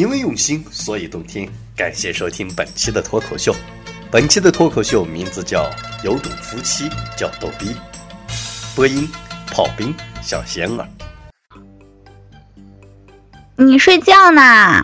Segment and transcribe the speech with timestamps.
[0.00, 1.46] 因为用心，所以动听。
[1.76, 3.54] 感谢收听本期的脱口秀。
[4.10, 5.64] 本期的脱口秀名字叫
[6.02, 7.66] 《有种夫妻叫逗逼》，
[8.74, 9.06] 播音：
[9.48, 10.88] 炮兵、小仙儿。
[13.56, 14.82] 你睡觉呢？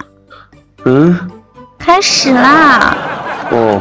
[0.85, 1.19] 嗯，
[1.79, 2.95] 开始啦。
[3.53, 3.81] 哦。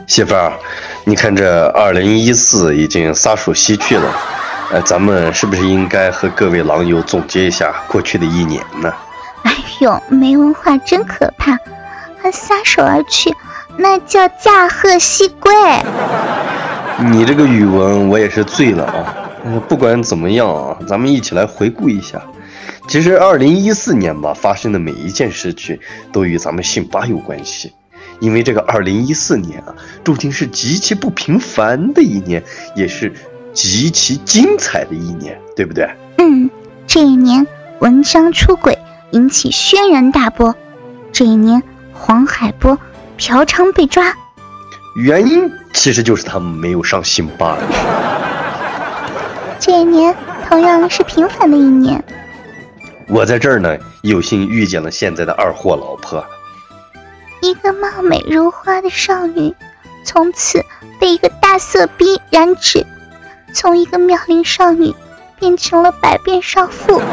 [0.08, 0.52] 媳妇儿，
[1.04, 4.12] 你看这二零一四已经撒手西去了，
[4.72, 8.92] 呃，咱们是不是应该和各位狼友总结一下过去的一年呢？
[9.42, 11.58] 哎呦，没文化真可怕，
[12.22, 13.34] 还撒手而去，
[13.76, 15.52] 那叫驾鹤西归。
[17.10, 19.58] 你这个语文我也是醉了啊！
[19.68, 22.22] 不管怎么样啊，咱们一起来回顾一下。
[22.86, 25.80] 其实二零一四年吧，发生的每一件事情
[26.12, 27.72] 都与咱们信八有关系。
[28.20, 29.74] 因为这个二零一四年啊，
[30.04, 32.42] 注定是极其不平凡的一年，
[32.76, 33.14] 也是
[33.52, 35.88] 极其精彩的一年，对不对？
[36.18, 36.50] 嗯，
[36.86, 37.46] 这一年
[37.80, 38.78] 文章出轨
[39.10, 40.54] 引起轩然大波，
[41.12, 42.78] 这一年黄海波
[43.16, 44.14] 嫖娼被抓，
[44.96, 47.56] 原因其实就是他们没有上信巴。
[49.58, 50.14] 这一年
[50.48, 52.02] 同样是平凡的一年，
[53.08, 56.24] 我在这儿呢，有幸遇见了现在的二货老婆。
[57.42, 59.54] 一个貌美如花的少女，
[60.04, 60.64] 从此
[60.98, 62.86] 被一个大色逼染指，
[63.52, 64.94] 从一个妙龄少女
[65.38, 67.00] 变成了百变少妇。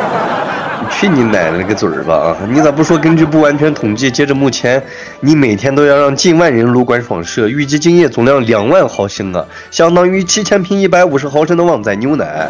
[0.89, 2.13] 去你奶奶个嘴儿吧！
[2.16, 2.97] 啊，你咋不说？
[2.97, 4.81] 根据不完全统计，截至目前，
[5.19, 12.47] 你每天都要让近万人撸管爽射，预计精液总量两万毫升啊，相当于七千瓶一百五十毫升的旺仔牛奶。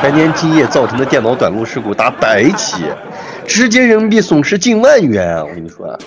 [0.00, 2.84] 全年精液造成的电脑短路事故达百起，
[3.46, 5.44] 直接人民币损失近万元啊！
[5.44, 5.86] 我跟你说。
[5.86, 5.98] 哼。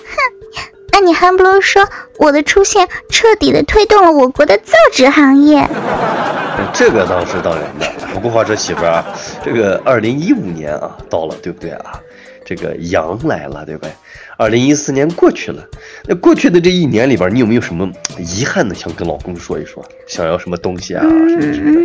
[0.92, 5.66] 那你还不如说我的出现彻底的推动了我国的造纸行业。
[6.72, 7.86] 这个倒是当然的。
[8.12, 9.04] 不过话说媳妇儿啊，
[9.44, 12.00] 这个二零一五年啊到了，对不对啊？
[12.44, 13.92] 这个羊来了，对不对？
[14.36, 15.62] 二零一四年过去了，
[16.06, 19.84] 那过去的这一年里边，你有没有什么遗憾的想跟老公说一说？
[20.08, 21.02] 想要什么东西啊？
[21.02, 21.80] 什么什么的？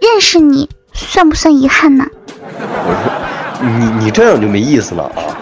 [0.00, 2.06] 认识你算不算遗憾呢？
[2.36, 5.36] 我说，你你这样就没意思了啊。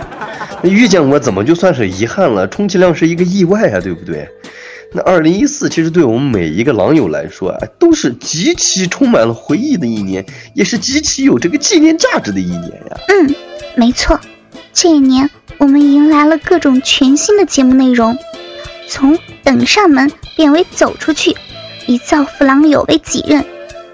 [0.62, 2.48] 那遇见我怎么就算是遗憾了？
[2.48, 4.26] 充其量是一个意外啊，对不对？
[4.96, 10.24] 那二零一四其实对我们每一个狼友来说啊，都是极其充满了回忆的一年，
[10.54, 12.96] 也是极其有这个纪念价值的一年呀。
[13.08, 13.34] 嗯，
[13.74, 14.18] 没错，
[14.72, 18.16] 这一年我们迎来了各种全新的节目内容，
[18.88, 21.36] 从等上门变为走出去，
[21.86, 23.44] 以造福狼友为己任，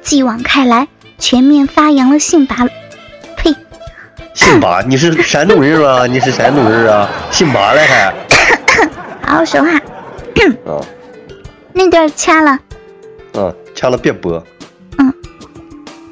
[0.02, 0.86] 继往开来，
[1.18, 2.64] 全面发扬了性拔。
[3.36, 3.52] 呸
[4.34, 6.06] 姓拔，你是山东人吗？
[6.06, 7.10] 你是山东人啊？
[7.32, 8.14] 姓拔嘞还？
[9.26, 9.68] 好好说话。
[10.66, 10.80] 啊，
[11.72, 12.58] 那段掐了。
[13.34, 14.44] 嗯，掐了别播。
[14.98, 15.12] 嗯，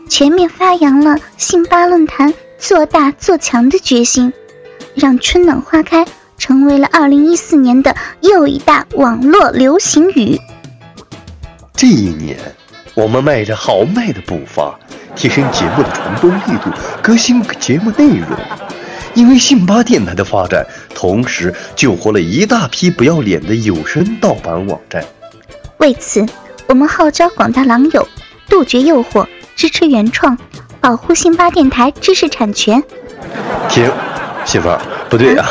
[0.08, 4.32] 全面发扬了信巴论坛做大做强的决心，
[4.94, 6.04] 让春暖花开
[6.38, 10.38] 成为了二零一四年的又一大网络流行语。
[11.74, 12.38] 这一年，
[12.94, 14.78] 我们迈着豪迈的步伐。
[15.16, 16.70] 提升节目的传播力度，
[17.02, 18.28] 革新节目内容。
[19.15, 25.04] 因为信巴电台的发展，同时救活了一大批不要脸的有声盗版网站。
[25.78, 26.25] 为此，
[26.66, 28.06] 我们号召广大狼友
[28.48, 29.26] 杜绝诱惑，
[29.56, 30.37] 支持原创，
[30.81, 32.82] 保护信巴电台知识产权。
[33.69, 33.91] 停，
[34.44, 35.48] 媳妇儿，不对啊，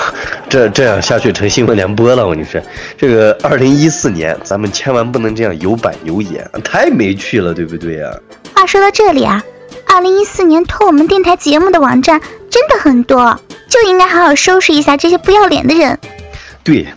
[0.47, 2.26] 这这样下去成新闻联播了。
[2.26, 2.62] 我跟你说，
[2.97, 8.12] 这个二零一四年，咱们千万不能这样有板有眼，太没趣了，对不对呀？
[8.56, 9.44] 话说到这里啊，
[9.88, 15.97] 二零一四年偷我们电台节目的网站真的很多，就应该好好收拾一下这些不要脸的人。
[16.63, 16.88] 对，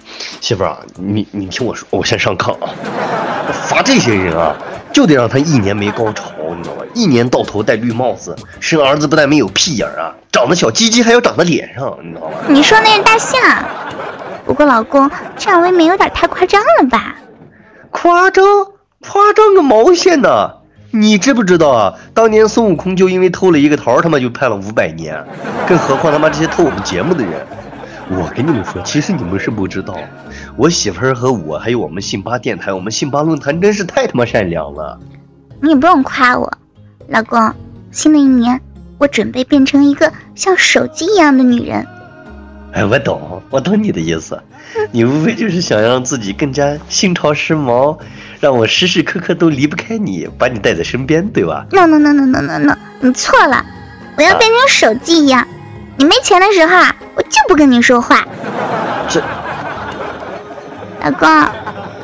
[0.40, 2.70] 媳妇儿啊，你你听我说，我先上炕啊。
[3.68, 4.56] 罚这些人啊，
[4.92, 6.84] 就得让他一年没高潮，你知道吧？
[6.94, 12.34] 一年到头戴绿帽子，生儿子不但没有屁眼啊，长得小鸡鸡还要长在脸上，你知道吧？
[12.48, 13.40] 你说那是大象，
[14.44, 17.16] 不过老公这样未免有点太夸张了吧？
[17.90, 18.44] 夸张？
[19.00, 20.50] 夸张个毛线呢？
[20.94, 21.94] 你知不知道啊？
[22.12, 25.16] 当年孙悟空就因为偷了一个桃，他妈就判了五百年，
[25.66, 27.32] 更何况他妈这些偷我们节目的人。
[28.10, 29.96] 我跟你们说，其实你们是不知道，
[30.54, 35.00] 我媳妇儿和我还有我们信巴电台、我们信巴论坛，真是太他妈善良了。
[35.62, 36.52] 你不用夸我，
[37.08, 37.54] 老公，
[37.90, 38.60] 新的一年
[38.98, 41.86] 我准备变成一个像手机一样的女人。
[42.72, 44.42] 哎，我懂，我懂你的意思，
[44.90, 47.98] 你无非就是想让自己更加新潮时髦。
[48.40, 53.64] 让我时时刻刻都离不开你，把你带在身边，对吧？No no no no no no no，你错了，
[54.16, 55.46] 我要变成手机一样，
[55.96, 58.26] 你没钱的时候啊，我就不跟你说话。
[59.08, 59.22] 这，
[61.04, 61.28] 老公，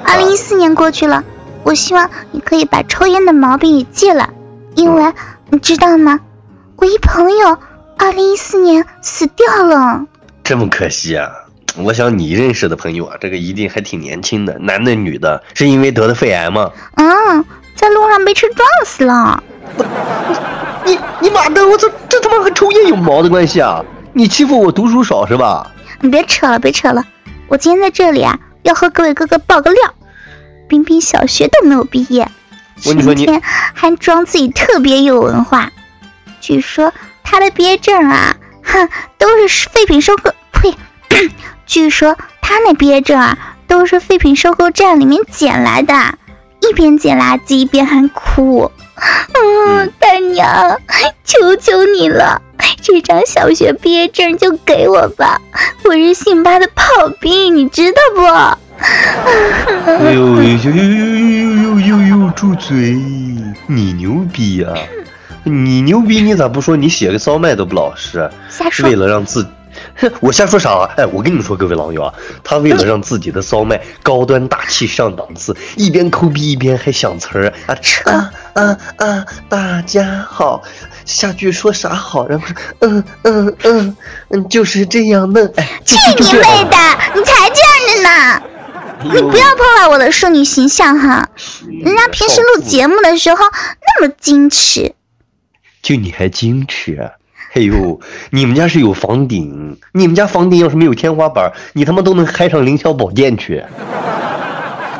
[0.04, 1.24] 二零一四年过去了，
[1.64, 4.30] 我希望你可以把抽烟的毛病也戒了，
[4.76, 5.12] 因为
[5.50, 6.20] 你知道吗？
[6.76, 7.58] 我一朋友
[7.96, 10.04] 二零一四年死掉了，
[10.48, 11.30] 这么可惜啊！
[11.76, 16.70] 我想你认识的朋友啊，这个一定还挺年轻的，男的女的，是因为得的肺癌吗？
[16.94, 19.42] 嗯，在路上被车撞死了。
[20.86, 21.68] 你你妈的！
[21.68, 23.84] 我操，这他妈和抽烟有毛的关系啊！
[24.14, 25.70] 你欺负我读书少是吧？
[26.00, 27.04] 你别扯了，别扯了！
[27.48, 29.94] 我今天在这里啊，要和各位哥哥爆个料：
[30.66, 32.26] 冰冰小学都没有毕业，
[32.86, 33.28] 我你说你
[33.74, 35.70] 还装自己特别有文化。
[36.40, 36.90] 据说
[37.22, 40.32] 他的毕业证啊，哼，都是废品收购。
[41.08, 41.28] 呸！
[41.66, 45.94] 据说他那毕业证啊，都是废品收购站里面捡来的，
[46.60, 48.70] 一边捡垃圾一边还哭。
[48.96, 50.80] 嗯，大娘，
[51.24, 52.42] 求求你了，
[52.82, 55.40] 这张小学毕业证就给我吧，
[55.84, 58.24] 我是辛巴的炮兵，你知道不？
[58.80, 62.30] 哎呦呦呦呦呦呦呦呦！
[62.30, 62.96] 住嘴！
[63.66, 64.74] 你牛逼啊！
[65.44, 68.30] 你牛逼，你咋不说你写个骚麦都不老实？
[68.48, 68.88] 瞎说！
[68.88, 69.46] 为了让自。
[70.20, 70.90] 我瞎说啥啊？
[70.96, 72.14] 哎，我跟你们说，各位狼友啊，
[72.44, 77.76] 他为了让自己的骚麦高端大气上档次，一边抠逼一边还想词儿啊！
[78.04, 79.26] 啊啊啊！
[79.48, 80.62] 大家好，
[81.04, 82.26] 下句说啥好？
[82.28, 82.46] 然后
[82.80, 83.96] 嗯嗯嗯
[84.30, 85.52] 嗯，就是这样嫩。
[85.56, 86.76] 哎，去你妹的！
[87.14, 88.42] 你才这样的呢！
[89.00, 91.28] 你不要破坏我的淑女形象哈！
[91.84, 93.44] 人家平时录节目的时候
[93.80, 94.94] 那么矜持，
[95.82, 97.12] 就你还矜持？
[97.58, 97.98] 哎呦，
[98.30, 103.60] 你们家是有房顶，你们家房顶要是没有天花板，你他妈都能开上凌霄宝殿去。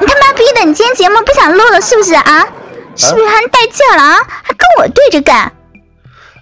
[0.01, 2.45] 你他妈逼的，你今天节目不想录了是不是啊？
[2.97, 4.17] 是不是还带劲了啊？
[4.43, 5.53] 还跟我对着干？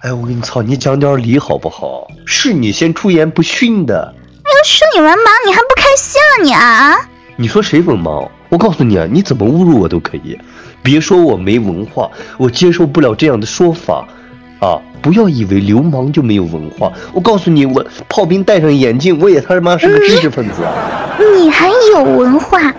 [0.01, 2.07] 哎，我跟你操，你讲点理好不好？
[2.25, 4.11] 是你先出言不逊的。
[4.15, 6.97] 哎呦，说你文盲，你还不开心了你啊？
[7.35, 8.27] 你说谁文盲？
[8.49, 10.35] 我告诉你啊，你怎么侮辱我都可以，
[10.81, 12.09] 别说我没文化，
[12.39, 14.07] 我接受不了这样的说法。
[14.59, 14.79] 啊！
[15.01, 16.91] 不要以为流氓就没有文化。
[17.13, 21.17] 我告诉你，我炮兵戴上眼镜，我也他妈是个知识分子啊！
[21.37, 22.73] 你还有文化？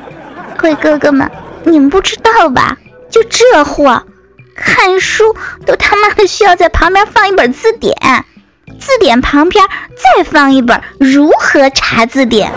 [0.56, 1.30] 各位哥哥们，
[1.64, 2.76] 你们不知道吧？
[3.08, 4.02] 就这货，
[4.54, 5.34] 看书
[5.64, 7.94] 都他妈的需要在旁边放一本字典，
[8.78, 9.64] 字典旁边
[9.96, 12.52] 再放一本如何查字典。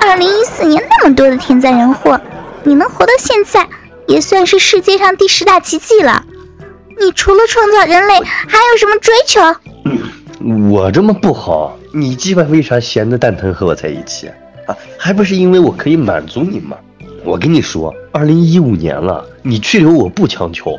[0.00, 2.20] 二零一四年那么多的天灾人祸，
[2.64, 3.68] 你能活到现在，
[4.06, 6.24] 也算是世界上第十大奇迹了。
[7.00, 9.40] 你除了创造人类，还有什么追求？
[10.70, 14.28] 我这么不好，你鸡巴为啥闲的蛋疼和我在一起
[14.66, 14.76] 啊？
[14.96, 16.76] 还不是因为我可以满足你吗？
[17.24, 20.78] 我跟你说，二零一五年了，你去留我不强求。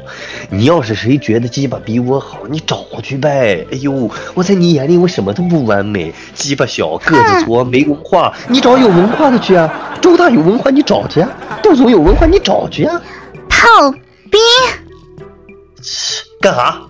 [0.49, 3.67] 你要是谁觉得鸡巴比我好，你找去呗。
[3.71, 9.97] 哎呦，我在你眼里我什么都不完美，鸡巴小，个子矬，没文化，你找有文化的去啊。
[10.01, 11.29] 周大有文化，你找去啊。
[11.61, 12.99] 杜总有文化，你找去啊。
[13.49, 13.91] 炮
[14.31, 14.39] 兵。
[16.41, 16.81] 干啥？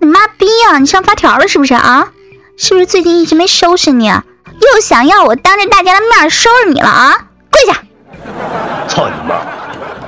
[0.00, 0.78] 你妈逼啊！
[0.78, 2.12] 你上发条了是不是啊？
[2.56, 4.06] 是不是最近一直没收拾你？
[4.06, 7.12] 又想要我当着大家的面收拾你了啊？
[7.50, 7.82] 跪下！
[8.86, 9.40] 操你妈！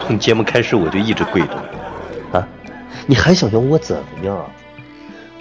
[0.06, 1.54] 从节目开始我就一直跪着
[2.32, 2.46] 啊！
[3.06, 4.46] 你还想要我怎么样？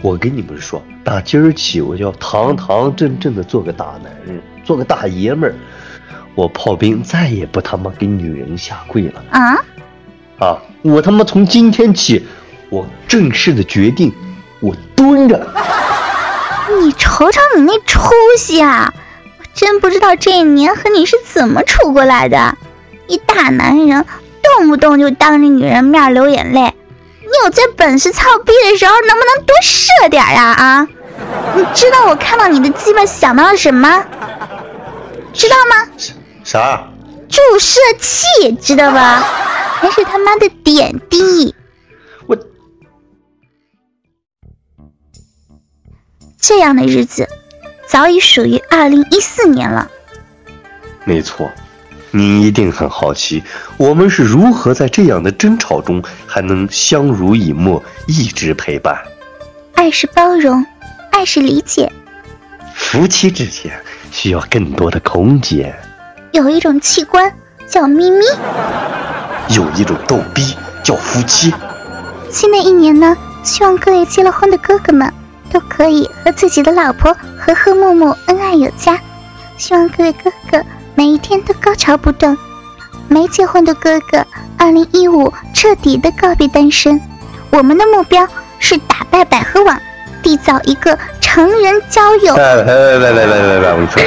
[0.01, 5.55] 我跟你们说，打今儿起我就要堂堂正正的做个大男人，做个大爷们儿。
[6.33, 9.55] 我炮兵再也不他妈给女人下跪了啊！
[10.39, 10.57] 啊！
[10.81, 12.25] 我他妈从今天起。
[12.75, 14.13] 我正式的决定，
[14.59, 15.47] 我蹲着。
[16.81, 18.93] 你瞅瞅你那出息啊！
[19.39, 22.57] 我真不知道这一年和你是怎么处过来的。
[23.07, 24.05] 一大男人
[24.43, 26.75] 动不动就当着女人面流眼泪，
[27.21, 30.43] 你有这本事操逼的时候能不能多射点呀？
[30.43, 30.87] 啊！
[31.55, 34.03] 你知道我看到你的鸡巴想到了什么？
[35.31, 35.87] 知道吗？
[36.43, 36.89] 啥？
[37.29, 39.23] 注射器，知道吧？
[39.79, 41.55] 还是他妈的点滴。
[46.47, 47.27] 这样的日子，
[47.87, 49.89] 早已属于二零一四年了。
[51.03, 51.49] 没错，
[52.11, 53.43] 您一定很好奇，
[53.77, 58.95] 我们是如何在这样的争吵中还能相濡以沫，一直陪伴。
[59.73, 60.63] 爱是包容，
[61.11, 61.91] 爱是理解。
[62.75, 63.73] 夫妻之间
[64.11, 65.75] 需要更多的空间。
[66.31, 67.33] 有一种器官
[67.67, 68.23] 叫咪咪，
[69.49, 71.51] 有一种逗逼叫夫妻。
[72.29, 75.11] 新的一年呢，希望各位结了婚的哥哥们。
[75.51, 78.99] 都可以和自己的老婆和和睦睦、恩爱有加。
[79.57, 80.61] 希望各位哥哥
[80.95, 82.37] 每一天都高潮不断。
[83.07, 84.25] 没结婚的哥哥，
[84.57, 86.99] 二零一五彻底的告别单身。
[87.51, 88.27] 我们的目标
[88.59, 89.79] 是打败百合网，
[90.23, 92.35] 缔造一个成人交友。
[92.35, 94.03] 来来来来来来来，我跟你说，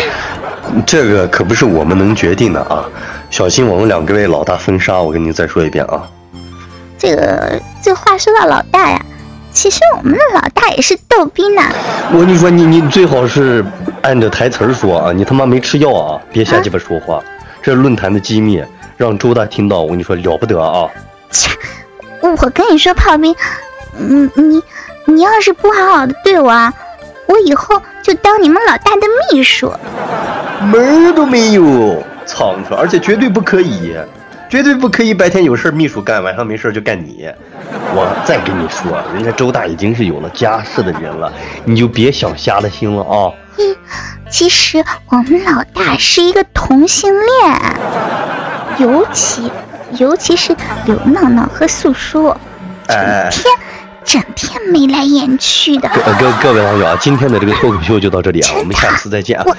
[0.84, 2.84] 这个可不是我们能决定的啊！
[3.30, 4.98] 小心我们两个被老大封杀。
[4.98, 6.02] 我跟你再说一遍啊！
[6.98, 9.00] 这个这话说到老大呀。
[9.58, 11.60] 其实我们的老大也是逗逼呢。
[12.12, 13.64] 我跟你说，你你最好是
[14.02, 17.20] 按着台词儿说啊，你他妈没吃药啊，别瞎鸡巴说话。
[17.60, 18.62] 这是论坛的机密，
[18.96, 20.88] 让周大听到，我跟你说了不得啊！
[21.32, 21.50] 切，
[22.20, 23.34] 我跟你说，炮兵，
[23.96, 24.62] 你你
[25.06, 26.72] 你要是不好好的对我啊，
[27.26, 29.72] 我以后就当你们老大的秘书。
[30.70, 33.96] 门儿都没有，苍蝇，而且绝对不可以。
[34.48, 37.28] 绝对不可以白天有事秘书干，晚上没事就干你。
[37.94, 41.30] 我再跟你说，人家周大已经是有了家室的人了，
[41.64, 43.30] 你就别想瞎了心了啊！
[44.30, 47.60] 其实我们老大是一个同性恋，
[48.78, 49.50] 尤其
[49.98, 52.34] 尤其是刘闹闹和素素，
[52.86, 52.96] 整
[53.30, 53.44] 天
[54.04, 55.90] 整天眉来眼去的。
[55.90, 59.44] 各各各位网友啊，今天的这个脱口秀就到这里啊，我们下次再见啊！
[59.46, 59.56] 我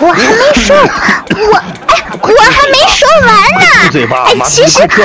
[0.00, 1.96] 我我还没说，我哎。
[2.18, 3.66] 我还没说完呢！
[3.82, 5.02] 闭嘴吧，马斯克！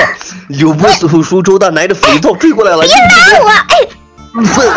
[0.48, 3.48] 有波叔叔周大拿着肥皂追过来了，别拿我！
[3.48, 3.86] 哎，
[4.34, 4.72] 笨！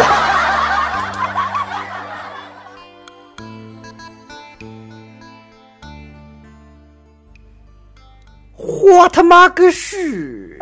[8.58, 10.60] 我他妈个是！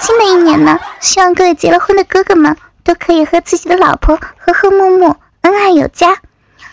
[0.00, 6.16] 新的一年呢，希望各位结了婚的哥哥们都可以和自己的老婆和和睦睦、恩爱有加。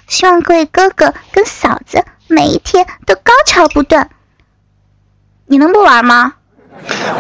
[0.08, 2.05] 希望各位哥哥跟嫂子。
[2.27, 4.10] 每一天都高潮不断，
[5.53, 6.33] 你能不玩吗？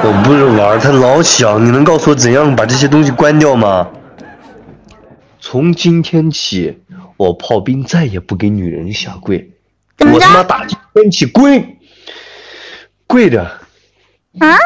[0.03, 1.63] 我不是玩，它老响。
[1.63, 3.87] 你能告诉我怎样把这些东西关掉吗？
[5.39, 6.81] 从今天起，
[7.15, 9.51] 我炮兵再也不给女人下跪。
[9.99, 11.77] 我他妈打天起跪，
[13.05, 13.43] 跪着。
[14.39, 14.57] 啊？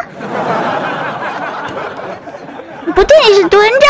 [2.96, 3.86] 不对，是蹲着。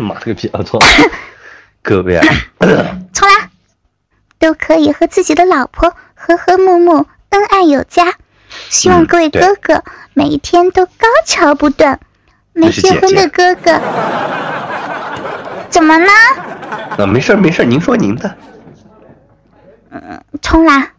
[0.00, 0.46] 妈了个逼！
[0.52, 0.80] 啊错，
[1.82, 2.20] 各位。
[3.12, 3.50] 重来。
[4.38, 8.14] 都可以和自己的老婆和和睦睦、恩爱有加。
[8.68, 9.82] 希望各位哥哥
[10.14, 12.00] 每一天都高潮不断。
[12.52, 13.78] 没结婚的哥哥，
[15.68, 16.10] 怎么呢？
[16.96, 18.34] 啊，没事没事您说您的。
[19.90, 20.92] 嗯，重来。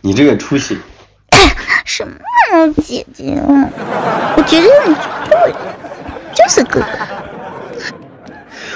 [0.00, 0.80] 你这个出息。
[1.84, 2.18] 什么
[2.82, 3.40] 姐姐？
[3.46, 4.94] 我觉得你
[5.30, 5.54] 对，
[6.34, 6.86] 就是哥哥。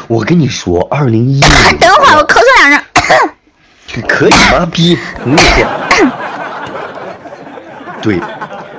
[0.07, 1.41] 我跟你说，二零一。
[1.81, 2.39] 等会儿我咳
[4.07, 4.66] 可以妈？
[4.66, 5.37] 逼，你
[8.00, 8.21] 对，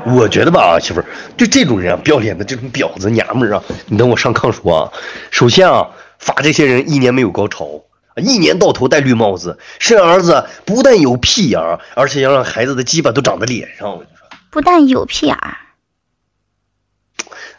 [0.06, 4.92] 我觉得吧，媳妇儿，就这种人啊，不要脸的这种婊子娘们儿啊，你等我上炕说啊。
[5.30, 5.88] 首先啊，
[6.20, 7.82] 罚这些人一年没有高潮，
[8.16, 13.90] 一年到头戴绿帽子，生儿子不但有屁眼儿，而且要让孩子的鸡巴都长在脸上。
[13.90, 15.58] 我跟你说，不但有屁眼儿，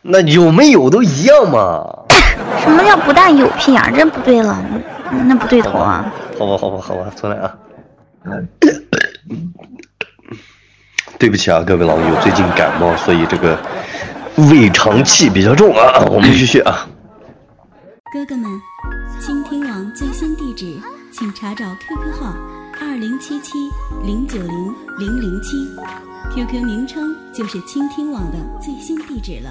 [0.03, 1.85] 那有没有都一样嘛。
[2.65, 3.93] 什么叫不但有屁眼儿？
[3.93, 4.57] 这不对了，
[5.11, 6.13] 那不对头啊。
[6.39, 7.55] 好吧，好吧，好吧，重来啊！
[11.19, 13.59] 对不起啊，各位老友，最近感冒，所以这个
[14.51, 16.03] 胃肠气比较重啊。
[16.11, 16.89] 我们继续啊。
[18.13, 18.51] 哥哥们，
[19.21, 20.81] 倾听网最新地址，
[21.13, 22.35] 请查找 QQ 号
[22.81, 23.71] 二零七七
[24.03, 25.69] 零九零零零七
[26.35, 29.51] ，QQ 名称就是倾听网的最新地址了。